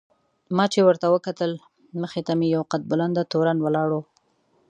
ما 0.55 0.65
چې 0.73 0.79
ورته 0.87 1.07
وکتل 1.09 1.51
مخې 2.01 2.21
ته 2.27 2.33
مې 2.39 2.47
یو 2.55 2.63
قد 2.71 2.81
بلنده 2.91 3.23
تورن 3.31 3.57
ولاړ 3.61 3.89
و. 3.93 4.03